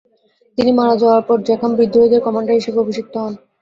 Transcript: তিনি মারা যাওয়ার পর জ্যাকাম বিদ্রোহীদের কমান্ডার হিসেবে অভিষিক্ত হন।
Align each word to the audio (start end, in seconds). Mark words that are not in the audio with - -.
তিনি 0.57 0.71
মারা 0.73 0.95
যাওয়ার 1.01 1.23
পর 1.27 1.37
জ্যাকাম 1.47 1.71
বিদ্রোহীদের 1.79 2.21
কমান্ডার 2.25 2.57
হিসেবে 2.59 2.81
অভিষিক্ত 2.83 3.13
হন। 3.23 3.33